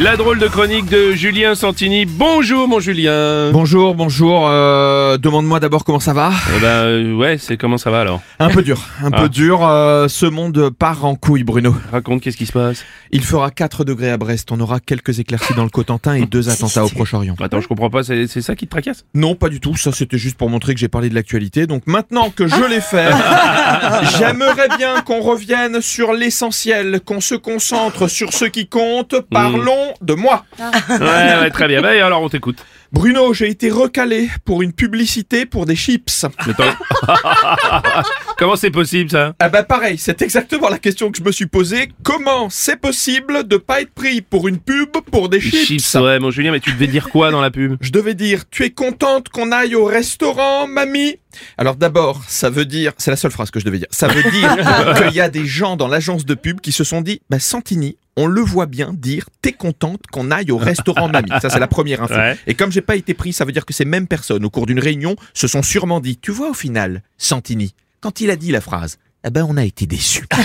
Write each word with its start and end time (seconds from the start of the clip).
La 0.00 0.16
drôle 0.16 0.40
de 0.40 0.48
chronique 0.48 0.86
de 0.86 1.12
Julien 1.12 1.54
Santini. 1.54 2.06
Bonjour 2.06 2.66
mon 2.66 2.80
Julien. 2.80 3.50
Bonjour, 3.52 3.94
bonjour. 3.94 4.48
euh, 4.48 5.16
Demande-moi 5.16 5.60
d'abord 5.60 5.84
comment 5.84 6.00
ça 6.00 6.12
va. 6.12 6.32
Eh 6.56 6.60
ben 6.60 6.66
euh, 6.66 7.14
ouais, 7.14 7.38
c'est 7.38 7.56
comment 7.56 7.78
ça 7.78 7.90
va 7.92 8.00
alors 8.00 8.20
Un 8.40 8.48
peu 8.48 8.62
dur, 8.62 8.80
un 9.04 9.10
Ah. 9.12 9.20
peu 9.22 9.28
dur. 9.28 9.64
euh, 9.64 10.08
ce 10.08 10.26
monde 10.26 10.70
part 10.76 11.04
en 11.04 11.14
couille, 11.14 11.44
Bruno. 11.44 11.76
Raconte 11.92 12.20
qu'est-ce 12.20 12.36
qui 12.36 12.46
se 12.46 12.52
passe. 12.52 12.84
Il 13.12 13.22
fera 13.22 13.52
4 13.52 13.84
degrés 13.84 14.10
à 14.10 14.16
Brest. 14.16 14.50
On 14.50 14.58
aura 14.58 14.80
quelques 14.80 15.20
éclaircies 15.20 15.54
dans 15.54 15.62
le 15.62 15.70
Cotentin 15.70 16.14
et 16.14 16.26
deux 16.26 16.48
attentats 16.48 16.84
au 16.84 16.88
Proche-Orient. 16.88 17.36
Attends, 17.40 17.60
je 17.60 17.68
comprends 17.68 17.90
pas, 17.90 18.02
c'est 18.02 18.26
c'est 18.26 18.42
ça 18.42 18.56
qui 18.56 18.66
te 18.66 18.70
tracasse 18.72 19.04
Non, 19.14 19.36
pas 19.36 19.50
du 19.50 19.60
tout. 19.60 19.76
Ça, 19.76 19.92
c'était 19.92 20.18
juste 20.18 20.36
pour 20.36 20.50
montrer 20.50 20.74
que 20.74 20.80
j'ai 20.80 20.88
parlé 20.88 21.10
de 21.10 21.14
l'actualité. 21.14 21.68
Donc 21.68 21.86
maintenant 21.86 22.30
que 22.34 22.48
je 22.48 22.64
l'ai 22.68 22.80
fait, 22.80 23.10
j'aimerais 24.18 24.68
bien 24.78 25.00
qu'on 25.02 25.20
revienne 25.20 25.80
sur 25.80 26.12
l'essentiel, 26.12 27.00
qu'on 27.04 27.20
se 27.20 27.36
concentre 27.36 28.08
sur 28.08 28.32
ce 28.32 28.46
qui 28.46 28.66
compte. 28.66 29.14
Parlons 29.30 29.81
de 30.00 30.14
moi. 30.14 30.44
Ouais, 30.88 30.98
ouais, 31.40 31.50
très 31.50 31.68
bien. 31.68 31.80
Bah, 31.80 31.90
alors 31.90 32.22
on 32.22 32.28
t'écoute. 32.28 32.58
Bruno, 32.92 33.32
j'ai 33.32 33.48
été 33.48 33.70
recalé 33.70 34.28
pour 34.44 34.62
une 34.62 34.72
publicité 34.72 35.46
pour 35.46 35.64
des 35.64 35.76
chips. 35.76 36.24
Attends. 36.24 36.74
Comment 38.38 38.56
c'est 38.56 38.70
possible 38.70 39.10
ça? 39.10 39.34
Ah 39.38 39.48
bah 39.48 39.62
pareil, 39.62 39.96
c'est 39.98 40.20
exactement 40.20 40.68
la 40.68 40.78
question 40.78 41.10
que 41.10 41.18
je 41.18 41.22
me 41.22 41.32
suis 41.32 41.46
posée. 41.46 41.88
Comment 42.02 42.50
c'est 42.50 42.76
possible 42.76 43.46
de 43.48 43.56
pas 43.56 43.80
être 43.80 43.92
pris 43.94 44.20
pour 44.20 44.46
une 44.48 44.58
pub 44.58 44.90
pour 45.10 45.28
des 45.28 45.40
chips, 45.40 45.66
Chips, 45.66 45.94
ouais, 45.94 46.18
mon 46.18 46.30
Julien, 46.30 46.52
mais 46.52 46.60
tu 46.60 46.72
devais 46.72 46.86
dire 46.86 47.08
quoi 47.08 47.30
dans 47.30 47.40
la 47.40 47.50
pub? 47.50 47.76
Je 47.80 47.90
devais 47.90 48.14
dire, 48.14 48.42
tu 48.50 48.64
es 48.64 48.70
contente 48.70 49.28
qu'on 49.30 49.52
aille 49.52 49.74
au 49.74 49.84
restaurant, 49.86 50.66
mamie? 50.66 51.16
Alors 51.58 51.76
d'abord, 51.76 52.22
ça 52.28 52.50
veut 52.50 52.64
dire, 52.64 52.92
c'est 52.98 53.10
la 53.10 53.16
seule 53.16 53.30
phrase 53.30 53.50
que 53.50 53.60
je 53.60 53.64
devais 53.64 53.78
dire, 53.78 53.88
ça 53.90 54.08
veut 54.08 54.22
dire 54.30 54.56
qu'il 54.96 55.14
y 55.14 55.20
a 55.20 55.28
des 55.28 55.46
gens 55.46 55.76
dans 55.76 55.88
l'agence 55.88 56.24
de 56.24 56.34
pub 56.34 56.60
qui 56.60 56.72
se 56.72 56.84
sont 56.84 57.00
dit, 57.00 57.20
bah 57.30 57.38
Santini, 57.38 57.96
on 58.16 58.26
le 58.26 58.40
voit 58.40 58.66
bien 58.66 58.92
dire, 58.92 59.26
t'es 59.40 59.52
contente 59.52 60.02
qu'on 60.10 60.30
aille 60.30 60.50
au 60.50 60.58
restaurant, 60.58 61.08
mamie. 61.08 61.30
Ça 61.40 61.50
c'est 61.50 61.58
la 61.58 61.68
première 61.68 62.02
info. 62.02 62.14
Ouais. 62.14 62.38
Et 62.46 62.54
comme 62.54 62.70
j'ai 62.70 62.82
pas 62.82 62.96
été 62.96 63.14
pris, 63.14 63.32
ça 63.32 63.44
veut 63.44 63.52
dire 63.52 63.64
que 63.64 63.72
ces 63.72 63.84
mêmes 63.84 64.06
personnes, 64.06 64.44
au 64.44 64.50
cours 64.50 64.66
d'une 64.66 64.80
réunion, 64.80 65.16
se 65.34 65.46
sont 65.46 65.62
sûrement 65.62 66.00
dit, 66.00 66.18
tu 66.18 66.30
vois 66.30 66.50
au 66.50 66.54
final, 66.54 67.02
Santini, 67.18 67.74
quand 68.00 68.20
il 68.20 68.30
a 68.30 68.36
dit 68.36 68.52
la 68.52 68.60
phrase, 68.60 68.98
eh 69.24 69.30
ben 69.30 69.46
on 69.48 69.56
a 69.56 69.64
été 69.64 69.86
déçus. 69.86 70.26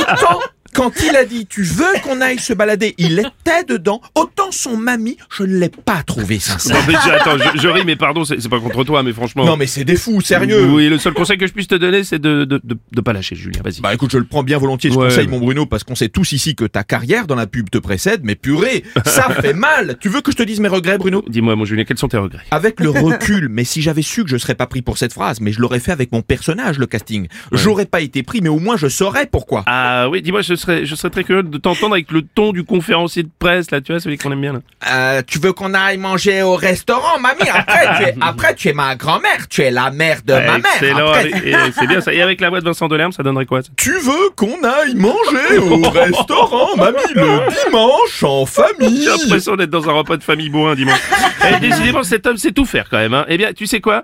Autant 0.00 0.40
quand 0.76 0.92
il 1.08 1.16
a 1.16 1.24
dit 1.24 1.46
tu 1.46 1.62
veux 1.62 1.84
qu'on 2.04 2.20
aille 2.20 2.38
se 2.38 2.52
balader, 2.52 2.94
il 2.98 3.18
était 3.18 3.64
dedans. 3.66 4.00
Autant 4.14 4.50
son 4.50 4.76
mamie, 4.76 5.16
je 5.34 5.42
ne 5.44 5.56
l'ai 5.58 5.70
pas 5.70 6.02
trouvé 6.02 6.38
sincère. 6.38 6.76
Non, 6.76 6.82
mais 6.86 6.94
attends, 7.12 7.38
je, 7.38 7.60
je 7.60 7.68
ris, 7.68 7.82
mais 7.84 7.96
pardon, 7.96 8.24
c'est 8.24 8.48
pas 8.48 8.60
contre 8.60 8.84
toi, 8.84 9.02
mais 9.02 9.12
franchement. 9.12 9.44
Non 9.46 9.56
mais 9.56 9.66
c'est 9.66 9.84
des 9.84 9.96
fous, 9.96 10.20
sérieux. 10.20 10.66
Oui, 10.66 10.88
le 10.88 10.98
seul 10.98 11.14
conseil 11.14 11.38
que 11.38 11.46
je 11.46 11.52
puisse 11.52 11.68
te 11.68 11.74
donner, 11.74 12.04
c'est 12.04 12.18
de, 12.18 12.44
de, 12.44 12.60
de, 12.62 12.76
de 12.92 13.00
pas 13.00 13.12
lâcher, 13.12 13.34
Julien. 13.36 13.60
Vas-y. 13.64 13.80
Bah 13.80 13.94
écoute, 13.94 14.10
je 14.12 14.18
le 14.18 14.24
prends 14.24 14.42
bien 14.42 14.58
volontiers 14.58 14.90
ce 14.90 14.96
Ouais, 14.96 15.08
conseil, 15.08 15.26
mon 15.28 15.38
Bruno, 15.38 15.66
parce 15.66 15.82
qu'on 15.84 15.94
sait 15.94 16.08
tous 16.10 16.32
ici 16.32 16.54
que 16.54 16.64
ta 16.64 16.84
carrière 16.84 17.26
dans 17.26 17.34
la 17.36 17.46
pub 17.46 17.70
te 17.70 17.78
précède, 17.78 18.20
mais 18.22 18.34
purée, 18.34 18.84
ça 19.06 19.30
fait 19.40 19.54
mal. 19.54 19.96
Tu 20.00 20.08
veux 20.08 20.20
que 20.20 20.30
je 20.30 20.36
te 20.36 20.42
dise 20.42 20.60
mes 20.60 20.68
regrets, 20.68 20.98
Bruno? 20.98 21.24
Dis-moi, 21.28 21.56
mon 21.56 21.64
Julien, 21.64 21.84
quels 21.84 21.98
sont 21.98 22.08
tes 22.08 22.18
regrets? 22.18 22.44
Avec 22.50 22.80
le 22.80 22.90
recul, 23.06 23.48
mais 23.48 23.64
si 23.64 23.80
j'avais 23.82 24.02
su 24.02 24.24
que 24.24 24.30
je 24.30 24.36
serais 24.36 24.54
pas 24.54 24.66
pris 24.66 24.82
pour 24.82 24.98
cette 24.98 25.12
phrase, 25.12 25.40
mais 25.40 25.52
je 25.52 25.60
l'aurais 25.60 25.80
fait 25.80 25.92
avec 25.92 26.12
mon 26.12 26.22
personnage, 26.22 26.78
le 26.78 26.86
casting. 26.86 27.28
J'aurais 27.52 27.86
pas 27.86 28.00
été 28.02 28.22
pris, 28.22 28.40
mais 28.42 28.48
au 28.48 28.58
moins 28.58 28.76
je 28.76 28.88
saurais 28.88 29.26
pourquoi. 29.26 29.62
Ah 29.66 30.08
oui, 30.10 30.20
dis-moi, 30.22 30.42
je 30.42 30.54
serais, 30.66 30.86
je 30.86 30.94
serais 30.94 31.10
très 31.10 31.24
curieux 31.24 31.42
de 31.42 31.58
t'entendre 31.58 31.94
avec 31.94 32.10
le 32.10 32.22
ton 32.22 32.52
du 32.52 32.64
conférencier 32.64 33.22
de 33.22 33.30
presse, 33.38 33.70
là, 33.70 33.80
tu 33.80 33.92
vois, 33.92 34.00
celui 34.00 34.18
qu'on 34.18 34.32
aime 34.32 34.40
bien, 34.40 34.52
là. 34.54 34.60
Euh, 34.90 35.22
tu 35.26 35.38
veux 35.38 35.52
qu'on 35.52 35.74
aille 35.74 35.96
manger 35.96 36.42
au 36.42 36.54
restaurant, 36.56 37.18
mamie? 37.20 37.48
Après, 37.52 37.96
tu 37.96 38.02
es, 38.04 38.14
après, 38.20 38.54
tu 38.54 38.68
es 38.68 38.72
ma 38.72 38.96
grand-mère, 38.96 39.48
tu 39.48 39.62
es 39.62 39.70
la 39.70 39.90
mère 39.90 40.20
de 40.26 40.32
ma 40.34 40.58
mère. 40.58 40.66
Excellent, 40.74 41.14
et 41.14 41.54
c'est 41.78 41.86
bien 41.86 42.00
ça. 42.00 42.12
Et 42.12 42.20
avec 42.22 42.40
la 42.40 42.50
voix 42.50 42.60
de 42.60 42.64
Vincent 42.64 42.88
Delerme, 42.88 43.12
ça 43.12 43.22
donnerait 43.22 43.46
quoi 43.46 43.62
ça? 43.62 43.68
Tu 43.76 43.92
veux 43.98 44.30
qu'on 44.36 44.62
aille 44.64 44.94
manger 44.94 45.58
au 45.58 45.88
restaurant, 45.90 46.76
mamie, 46.76 46.96
le 47.14 47.64
dimanche 47.64 48.22
en 48.24 48.44
famille? 48.46 49.02
J'ai 49.04 49.22
l'impression 49.22 49.56
d'être 49.56 49.70
dans 49.70 49.88
un 49.88 49.92
repas 49.92 50.16
de 50.16 50.22
famille 50.24 50.48
bourrin 50.50 50.74
dimanche. 50.74 51.00
Eh, 51.48 51.60
décidément, 51.60 52.02
cet 52.02 52.26
homme 52.26 52.36
sait 52.36 52.52
tout 52.52 52.64
faire 52.64 52.88
quand 52.90 52.98
même. 52.98 53.14
Hein. 53.14 53.24
Eh 53.28 53.36
bien, 53.38 53.52
tu 53.52 53.66
sais 53.66 53.80
quoi? 53.80 54.02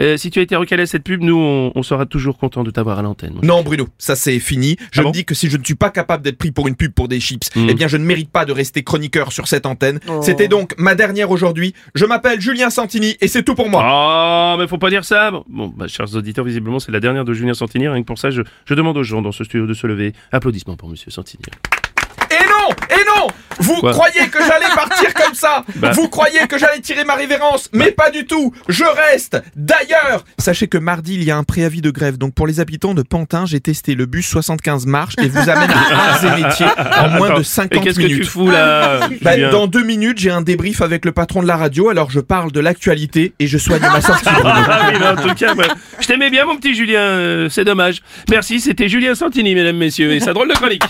Euh, 0.00 0.16
Si 0.16 0.30
tu 0.30 0.38
as 0.38 0.42
été 0.42 0.54
recalé 0.56 0.84
à 0.84 0.86
cette 0.86 1.02
pub, 1.04 1.22
nous, 1.22 1.36
on, 1.38 1.72
on 1.74 1.82
sera 1.82 2.06
toujours 2.06 2.38
content 2.38 2.62
de 2.64 2.70
t'avoir 2.70 2.98
à 2.98 3.02
l'antenne. 3.02 3.34
Non, 3.42 3.62
Bruno, 3.62 3.88
ça 3.98 4.16
c'est 4.16 4.38
fini. 4.38 4.76
Je 4.92 5.00
Ah 5.00 5.02
me 5.02 5.04
bon? 5.06 5.10
dis 5.10 5.24
que 5.24 5.34
si 5.34 5.48
je 5.50 5.56
ne 5.56 5.64
suis 5.64 5.74
pas 5.74 5.90
capable 5.90 6.03
d'être 6.22 6.38
pris 6.38 6.52
pour 6.52 6.68
une 6.68 6.76
pub 6.76 6.92
pour 6.92 7.08
des 7.08 7.20
chips, 7.20 7.48
Hmm. 7.54 7.66
eh 7.68 7.74
bien 7.74 7.88
je 7.88 7.96
ne 7.96 8.04
mérite 8.04 8.30
pas 8.30 8.44
de 8.44 8.52
rester 8.52 8.82
chroniqueur 8.84 9.32
sur 9.32 9.48
cette 9.48 9.66
antenne. 9.66 10.00
C'était 10.22 10.48
donc 10.48 10.74
ma 10.78 10.94
dernière 10.94 11.30
aujourd'hui. 11.30 11.74
Je 11.94 12.04
m'appelle 12.04 12.40
Julien 12.40 12.70
Santini 12.70 13.16
et 13.20 13.28
c'est 13.28 13.42
tout 13.42 13.54
pour 13.54 13.68
moi. 13.68 13.82
Ah, 13.84 14.56
mais 14.58 14.66
faut 14.68 14.78
pas 14.78 14.90
dire 14.90 15.04
ça. 15.04 15.30
Bon, 15.30 15.44
Bon, 15.48 15.68
bah, 15.68 15.86
chers 15.88 16.14
auditeurs, 16.14 16.44
visiblement, 16.44 16.78
c'est 16.78 16.92
la 16.92 17.00
dernière 17.00 17.24
de 17.24 17.32
Julien 17.32 17.54
Santini. 17.54 17.88
Rien 17.88 18.02
que 18.02 18.06
pour 18.06 18.18
ça, 18.18 18.30
je, 18.30 18.42
je 18.66 18.74
demande 18.74 18.96
aux 18.96 19.02
gens 19.02 19.22
dans 19.22 19.32
ce 19.32 19.44
studio 19.44 19.66
de 19.66 19.74
se 19.74 19.86
lever. 19.86 20.12
Applaudissements 20.32 20.76
pour 20.76 20.88
Monsieur 20.88 21.10
Santini. 21.10 21.42
Et 22.90 22.94
non 22.94 22.98
Et 22.98 23.04
non 23.20 23.26
Vous 23.60 23.80
Quoi 23.80 23.92
croyez 23.92 24.28
que 24.28 24.38
j'allais 24.38 24.72
partir 24.74 25.12
comme 25.22 25.34
ça 25.34 25.64
Bah. 25.76 25.90
Vous 25.92 26.08
croyez 26.08 26.46
que 26.48 26.58
j'allais 26.58 26.80
tirer 26.80 27.04
ma 27.04 27.14
révérence 27.14 27.68
Mais 27.72 27.90
pas 27.92 28.10
du 28.10 28.26
tout 28.26 28.52
Je 28.68 28.84
reste 28.84 29.40
D'ailleurs 29.56 30.24
Sachez 30.38 30.66
que 30.68 30.78
mardi, 30.78 31.14
il 31.14 31.24
y 31.24 31.30
a 31.30 31.36
un 31.36 31.44
préavis 31.44 31.80
de 31.80 31.90
grève. 31.90 32.18
Donc 32.18 32.34
pour 32.34 32.46
les 32.46 32.60
habitants 32.60 32.94
de 32.94 33.02
Pantin, 33.02 33.46
j'ai 33.46 33.60
testé 33.60 33.94
le 33.94 34.06
bus 34.06 34.26
75 34.26 34.86
marches 34.86 35.14
et 35.22 35.28
vous 35.28 35.48
amène 35.48 35.70
à 35.70 36.10
arts 36.14 36.24
et 36.24 36.42
métiers 36.42 36.66
en 36.98 37.08
moins 37.10 37.28
Attends, 37.28 37.36
de 37.36 37.40
Et 37.40 37.44
50 37.44 37.84
qu'est-ce 37.84 37.96
que 37.98 38.02
tu 38.06 38.08
minutes. 38.14 38.26
fous 38.28 38.50
là 38.50 39.08
Bah, 39.22 39.36
dans 39.50 39.66
deux 39.66 39.84
minutes, 39.84 40.18
j'ai 40.18 40.30
un 40.30 40.42
débrief 40.42 40.80
avec 40.82 41.04
le 41.04 41.12
patron 41.12 41.42
de 41.42 41.46
la 41.48 41.56
radio, 41.56 41.88
alors 41.88 42.10
je 42.10 42.20
parle 42.20 42.52
de 42.52 42.60
l'actualité 42.60 43.32
et 43.38 43.46
je 43.46 43.58
soigne 43.58 43.80
ma 43.82 44.00
sortie. 44.00 44.24
Ah 44.44 44.88
oui, 44.92 44.96
mais 44.98 45.06
en 45.06 45.16
tout 45.16 45.34
cas, 45.34 45.54
je 46.00 46.06
t'aimais 46.06 46.30
bien, 46.30 46.44
mon 46.46 46.56
petit 46.56 46.74
Julien. 46.74 46.98
euh, 47.00 47.48
c'est 47.48 47.64
dommage. 47.64 48.02
Merci, 48.30 48.60
c'était 48.60 48.88
Julien 48.88 49.14
Santini, 49.14 49.54
mesdames, 49.54 49.76
messieurs, 49.76 50.12
et 50.12 50.20
sa 50.20 50.32
drôle 50.32 50.48
de 50.48 50.54
chronique. 50.54 50.82